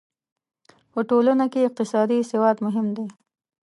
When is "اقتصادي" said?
1.67-2.19